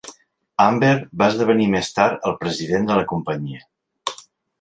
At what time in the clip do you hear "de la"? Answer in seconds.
2.93-3.05